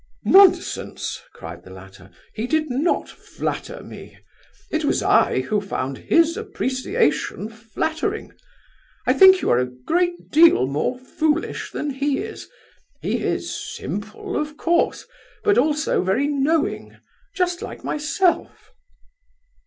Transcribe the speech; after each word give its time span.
"Nonsense!" 0.25 1.21
cried 1.31 1.63
the 1.63 1.69
latter. 1.69 2.09
"He 2.33 2.47
did 2.47 2.71
not 2.71 3.07
flatter 3.07 3.83
me. 3.83 4.17
It 4.71 4.83
was 4.83 5.03
I 5.03 5.41
who 5.41 5.61
found 5.61 5.99
his 5.99 6.35
appreciation 6.35 7.49
flattering. 7.49 8.33
I 9.05 9.13
think 9.13 9.43
you 9.43 9.51
are 9.51 9.59
a 9.59 9.67
great 9.67 10.31
deal 10.31 10.65
more 10.65 10.97
foolish 10.97 11.69
than 11.69 11.91
he 11.91 12.17
is. 12.17 12.49
He 13.03 13.19
is 13.21 13.55
simple, 13.75 14.35
of 14.37 14.57
course, 14.57 15.05
but 15.43 15.59
also 15.59 16.01
very 16.01 16.25
knowing. 16.25 16.97
Just 17.35 17.61
like 17.61 17.83
myself." 17.83 18.71